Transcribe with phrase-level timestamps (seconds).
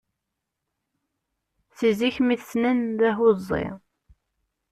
[1.77, 3.65] Si zik mi t-ssnen d ahuẓẓi.